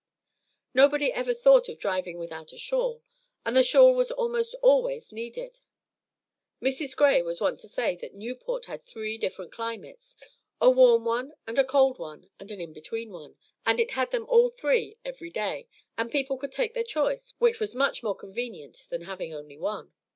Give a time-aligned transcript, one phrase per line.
[0.73, 3.03] Nobody ever thought of driving without a shawl,
[3.45, 5.59] and the shawl was almost always needed.
[6.59, 6.95] Mrs.
[6.95, 10.15] Gray was wont to say that Newport had three different climates,
[10.59, 14.09] a warm one and a cold one and an in between one, and it had
[14.09, 15.67] them all three every day,
[15.99, 19.93] and people could take their choice, which was much more convenient than having only one.